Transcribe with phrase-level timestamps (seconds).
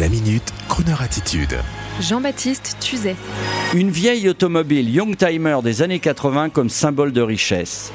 [0.00, 1.58] La minute, Kroneur attitude.
[2.00, 3.14] Jean-Baptiste Tuzet.
[3.74, 7.92] Une vieille automobile Youngtimer des années 80 comme symbole de richesse.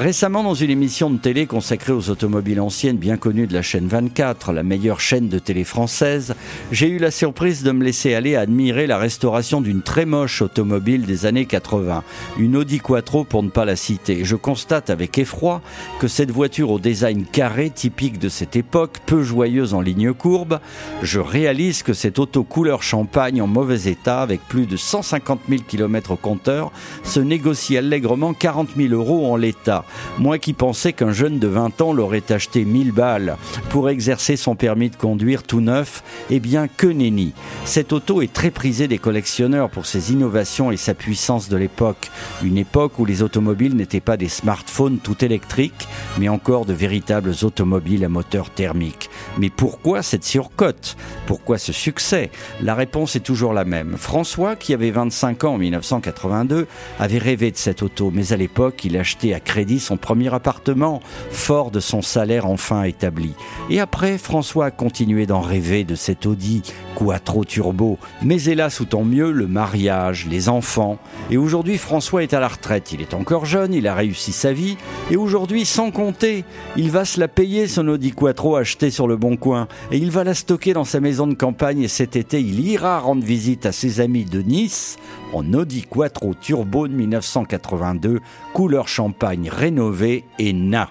[0.00, 3.86] Récemment, dans une émission de télé consacrée aux automobiles anciennes bien connues de la chaîne
[3.86, 6.34] 24, la meilleure chaîne de télé française,
[6.72, 11.04] j'ai eu la surprise de me laisser aller admirer la restauration d'une très moche automobile
[11.04, 12.02] des années 80,
[12.38, 14.24] une Audi Quattro pour ne pas la citer.
[14.24, 15.60] Je constate avec effroi
[15.98, 20.60] que cette voiture au design carré typique de cette époque, peu joyeuse en ligne courbe,
[21.02, 25.60] je réalise que cette auto couleur champagne en mauvais état avec plus de 150 000
[25.68, 26.72] km au compteur
[27.04, 29.84] se négocie allègrement 40 000 euros en l'état.
[30.18, 33.36] Moi qui pensais qu'un jeune de 20 ans l'aurait acheté 1000 balles
[33.68, 37.32] pour exercer son permis de conduire tout neuf, eh bien que nenni.
[37.64, 42.10] Cette auto est très prisée des collectionneurs pour ses innovations et sa puissance de l'époque.
[42.42, 47.34] Une époque où les automobiles n'étaient pas des smartphones tout électriques, mais encore de véritables
[47.42, 49.09] automobiles à moteur thermique.
[49.38, 50.96] Mais pourquoi cette surcote?
[51.26, 52.30] Pourquoi ce succès?
[52.60, 53.96] La réponse est toujours la même.
[53.96, 56.66] François, qui avait 25 ans en 1982,
[56.98, 61.00] avait rêvé de cette auto, mais à l'époque, il achetait à crédit son premier appartement,
[61.30, 63.34] fort de son salaire enfin établi.
[63.70, 66.62] Et après, François a continué d'en rêver de cet Audi
[67.00, 67.98] Quattro Turbo.
[68.22, 70.98] Mais hélas, ou tant mieux, le mariage, les enfants.
[71.30, 72.92] Et aujourd'hui, François est à la retraite.
[72.92, 74.76] Il est encore jeune, il a réussi sa vie.
[75.10, 76.44] Et aujourd'hui, sans compter,
[76.76, 79.66] il va se la payer, son Audi Quattro acheté sur le Bon Coin.
[79.90, 81.80] Et il va la stocker dans sa maison de campagne.
[81.80, 84.98] Et cet été, il ira rendre visite à ses amis de Nice
[85.32, 88.20] en Audi Quattro Turbo de 1982,
[88.52, 90.90] couleur champagne rénovée et na.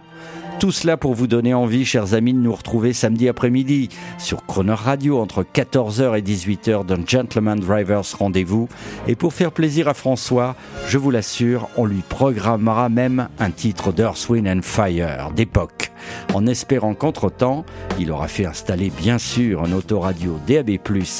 [0.60, 4.74] Tout cela pour vous donner envie, chers amis, de nous retrouver samedi après-midi sur Croner
[4.74, 8.68] Radio entre 14h et 18h dans Gentleman Drivers Rendez-vous.
[9.08, 13.94] Et pour faire plaisir à François, je vous l'assure, on lui programmera même un titre
[13.94, 15.94] d'Earth, Wind and Fire d'époque.
[16.34, 17.64] En espérant qu'entre-temps,
[17.98, 20.72] il aura fait installer bien sûr un autoradio DAB+,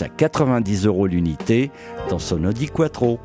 [0.02, 1.72] à 90 euros l'unité
[2.10, 3.20] dans son Audi Quattro.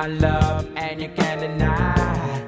[0.00, 2.42] My love and you can't deny.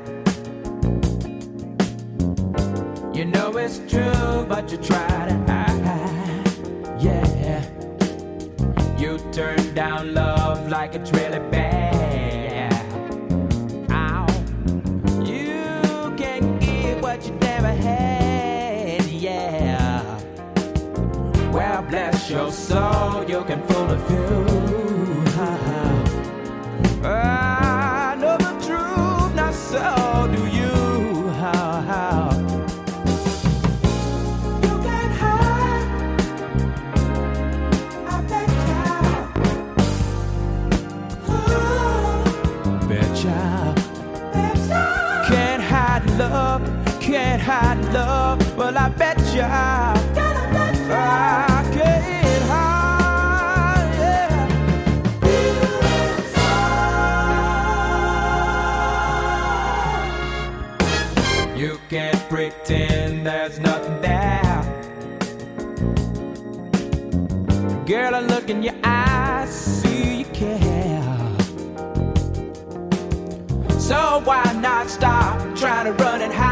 [3.12, 6.48] You know it's true, but you try to hide.
[6.98, 7.62] Yeah.
[8.96, 12.72] You turn down love like it's really bad.
[15.22, 19.04] You can't what you never had.
[19.10, 20.00] Yeah.
[21.52, 24.41] Well, bless your soul, you can fool a few.
[47.02, 48.56] Can't hide love.
[48.56, 49.42] Well, I bet you.
[49.42, 49.92] I
[51.74, 53.94] can't hide.
[53.98, 54.46] Yeah.
[61.56, 64.62] You can't pretend there's nothing there.
[67.84, 71.18] Girl, I look in your eyes, see you care.
[73.80, 76.51] So why not stop trying to run and hide?